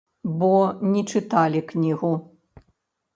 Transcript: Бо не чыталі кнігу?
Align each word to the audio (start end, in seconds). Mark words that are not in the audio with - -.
Бо 0.39 0.47
не 0.93 1.03
чыталі 1.11 1.61
кнігу? 1.73 2.09